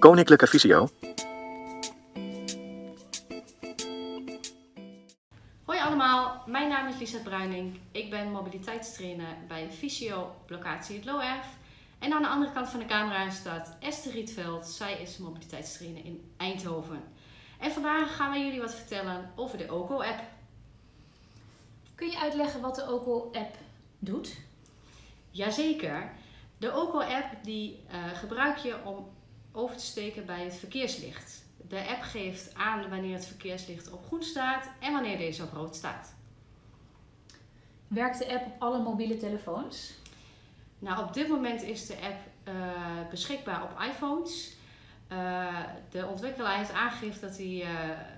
[0.00, 0.88] Koninklijke Visio.
[5.64, 7.78] Hoi allemaal, mijn naam is Lisette Bruining.
[7.92, 11.46] Ik ben mobiliteitstrainer bij Visio op locatie het LOEF.
[11.98, 14.66] En aan de andere kant van de camera staat Esther Rietveld.
[14.66, 17.02] Zij is mobiliteitstrainer in Eindhoven.
[17.58, 20.20] En vandaag gaan wij jullie wat vertellen over de OCO-app.
[21.94, 23.54] Kun je uitleggen wat de OCO-app
[23.98, 24.36] doet?
[25.30, 26.12] Jazeker,
[26.58, 29.18] de OCO-app die eh, gebruik je om
[29.52, 31.44] over te steken bij het verkeerslicht.
[31.68, 35.76] De app geeft aan wanneer het verkeerslicht op groen staat en wanneer deze op rood
[35.76, 36.14] staat.
[37.88, 39.92] Werkt de app op alle mobiele telefoons?
[40.78, 42.54] Nou, op dit moment is de app eh,
[43.10, 44.58] beschikbaar op iPhones.
[45.12, 45.58] Uh,
[45.90, 47.68] de ontwikkelaar heeft aangegeven dat hij uh,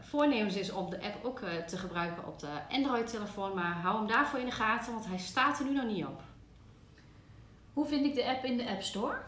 [0.01, 3.55] voornemens is om de app ook te gebruiken op de Android-telefoon.
[3.55, 6.23] Maar hou hem daarvoor in de gaten, want hij staat er nu nog niet op.
[7.73, 9.19] Hoe vind ik de app in de App Store?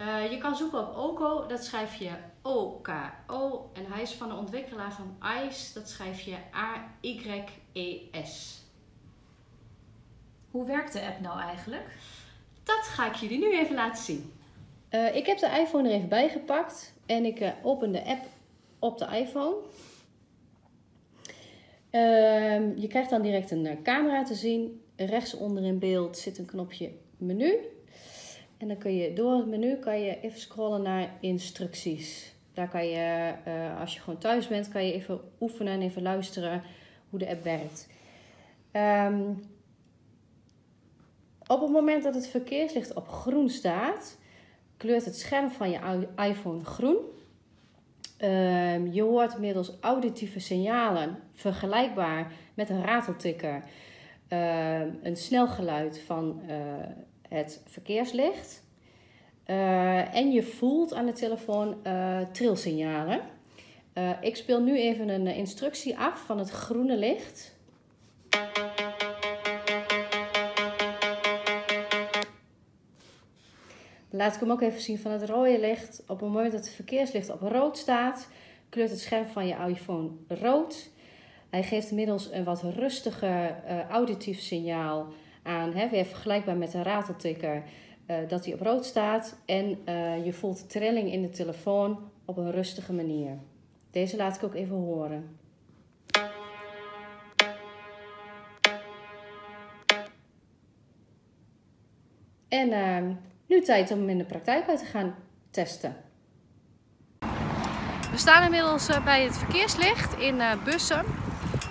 [0.00, 2.10] Uh, je kan zoeken op OCO, dat schrijf je
[2.42, 3.70] O-K-O.
[3.72, 8.64] En hij is van de ontwikkelaar van ICE, dat schrijf je A-Y-E-S.
[10.50, 11.96] Hoe werkt de app nou eigenlijk?
[12.62, 14.32] Dat ga ik jullie nu even laten zien.
[14.90, 18.24] Uh, ik heb de iPhone er even bij gepakt en ik uh, open de app
[18.78, 19.56] op de iPhone.
[21.90, 24.82] Uh, je krijgt dan direct een camera te zien.
[24.96, 27.54] Rechts onder in beeld zit een knopje menu.
[28.58, 32.34] En dan kun je door het menu kan je even scrollen naar instructies.
[32.54, 36.02] Daar kan je, uh, als je gewoon thuis bent, kan je even oefenen en even
[36.02, 36.62] luisteren
[37.10, 37.88] hoe de app werkt.
[38.72, 39.42] Um,
[41.46, 44.18] op het moment dat het verkeerslicht op groen staat,
[44.76, 46.96] kleurt het scherm van je iPhone groen.
[48.20, 53.62] Um, je hoort middels auditieve signalen vergelijkbaar met een rateltikker
[54.28, 56.56] uh, een snel geluid van uh,
[57.28, 58.64] het verkeerslicht.
[59.46, 63.20] Uh, en je voelt aan de telefoon uh, trilsignalen.
[63.94, 67.54] Uh, ik speel nu even een instructie af van het groene licht.
[74.10, 76.02] Laat ik hem ook even zien van het rode licht.
[76.06, 78.28] Op het moment dat het verkeerslicht op rood staat,
[78.68, 80.90] kleurt het scherm van je iPhone rood.
[81.50, 83.56] Hij geeft inmiddels een wat rustiger
[83.90, 85.12] auditief signaal
[85.46, 87.62] aan, hè, weer vergelijkbaar met een rateltikker,
[88.06, 89.36] uh, dat hij op rood staat.
[89.44, 93.38] En uh, je voelt trilling in de telefoon op een rustige manier.
[93.90, 95.38] Deze laat ik ook even horen.
[102.48, 105.14] En uh, nu tijd om hem in de praktijk uit te gaan
[105.50, 105.96] testen.
[108.10, 111.25] We staan inmiddels bij het verkeerslicht in Bussen.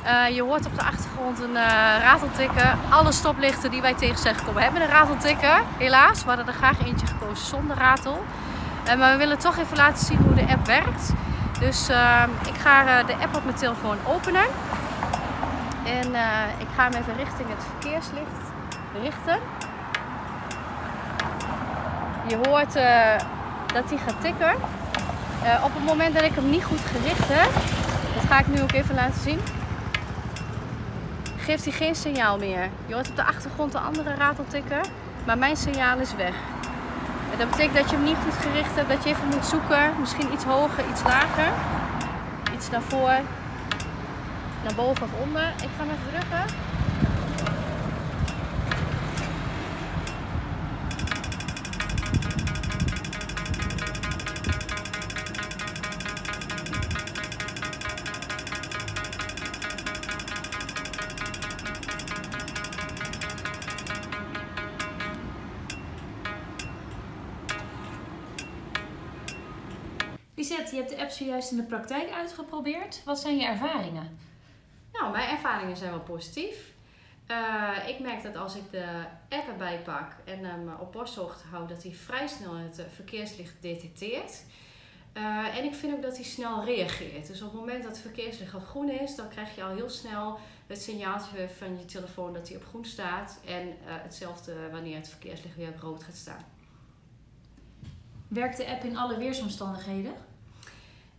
[0.05, 2.79] Uh, je hoort op de achtergrond een uh, rateltikken.
[2.89, 5.63] Alle stoplichten die wij tegen zijn gekomen hebben een rateltikken.
[5.77, 8.23] Helaas, we hadden er graag eentje gekozen zonder ratel.
[8.87, 11.13] Uh, maar we willen toch even laten zien hoe de app werkt.
[11.59, 14.45] Dus ehm, ik ga de app op mijn telefoon openen.
[15.85, 16.07] En
[16.57, 18.43] ik ga hem even richting het verkeerslicht
[19.01, 19.39] richten.
[22.27, 22.73] Je hoort
[23.73, 24.53] dat hij gaat tikken.
[25.63, 27.51] op het moment dat ik hem niet goed gericht heb,
[28.15, 29.39] dat ga ik nu ook even laten zien
[31.45, 32.69] geeft hij geen signaal meer.
[32.85, 34.81] Je hoort op de achtergrond de andere rateltikken,
[35.25, 36.35] maar mijn signaal is weg.
[37.31, 39.93] En dat betekent dat je hem niet goed gericht hebt, dat je even moet zoeken.
[39.99, 41.51] Misschien iets hoger, iets lager.
[42.55, 43.23] Iets naar voren,
[44.63, 45.47] naar boven of onder.
[45.61, 46.74] Ik ga hem even drukken.
[70.49, 73.01] Lisette, je hebt de app zojuist in de praktijk uitgeprobeerd.
[73.05, 74.17] Wat zijn je ervaringen?
[74.91, 76.73] Nou, mijn ervaringen zijn wel positief.
[77.27, 81.67] Uh, ik merk dat als ik de app erbij pak en hem op borsthoogte hou,
[81.67, 84.43] dat hij vrij snel het verkeerslicht detecteert.
[85.13, 87.27] Uh, en ik vind ook dat hij snel reageert.
[87.27, 89.89] Dus op het moment dat het verkeerslicht op groen is, dan krijg je al heel
[89.89, 93.39] snel het signaaltje van je telefoon dat hij op groen staat.
[93.45, 96.45] En uh, hetzelfde wanneer het verkeerslicht weer op rood gaat staan.
[98.27, 100.13] Werkt de app in alle weersomstandigheden?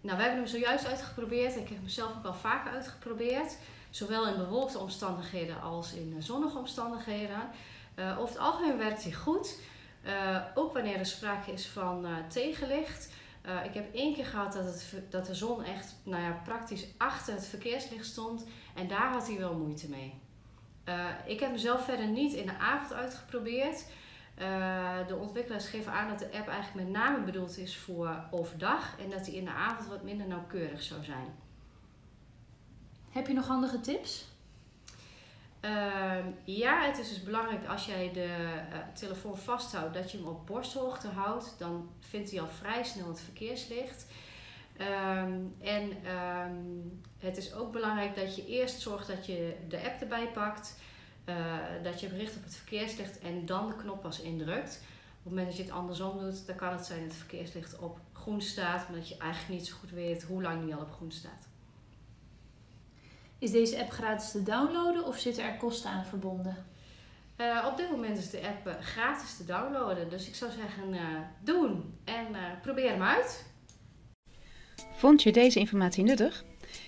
[0.07, 1.57] Nou, we hebben hem zojuist uitgeprobeerd.
[1.57, 3.57] Ik heb hem zelf ook al vaker uitgeprobeerd.
[3.91, 7.51] Zowel in bewolkte omstandigheden als in zonnige omstandigheden.
[7.97, 9.59] Uh, over het algemeen werkt hij goed.
[10.05, 13.13] Uh, ook wanneer er sprake is van tegenlicht.
[13.65, 17.35] ik heb één keer gehad dat, het, dat de zon echt nou ja, praktisch achter
[17.35, 18.47] het verkeerslicht stond.
[18.75, 20.15] En daar had hij wel moeite mee.
[21.27, 23.85] ik heb hem zelf verder niet in de avond uitgeprobeerd.
[24.39, 28.99] Uh, de ontwikkelaars geven aan dat de app eigenlijk met name bedoeld is voor overdag
[28.99, 31.35] en dat die in de avond wat minder nauwkeurig zou zijn.
[33.11, 34.35] Heb je nog handige tips?
[35.61, 38.27] Uh, ja, het is dus belangrijk als jij de
[38.73, 41.55] uh, telefoon vasthoudt dat je hem op borsthoogte houdt.
[41.59, 44.07] Dan vindt hij al vrij snel het verkeerslicht.
[44.81, 50.01] Um, en um, het is ook belangrijk dat je eerst zorgt dat je de app
[50.01, 50.79] erbij pakt.
[51.29, 54.81] Uh, dat je hem richt op het verkeerslicht en dan de knop pas indrukt.
[55.19, 57.79] Op het moment dat je het andersom doet, dan kan het zijn dat het verkeerslicht
[57.79, 60.81] op groen staat, maar dat je eigenlijk niet zo goed weet hoe lang die al
[60.81, 61.49] op groen staat.
[63.39, 66.67] Is deze app gratis te downloaden of zitten er kosten aan verbonden?
[67.37, 70.95] Uh, op dit moment is de app uh, gratis te downloaden, dus ik zou zeggen
[70.95, 71.01] uh,
[71.41, 72.27] doen en
[72.63, 73.47] probeer hem uit.
[74.97, 76.45] Vond je deze informatie nuttig?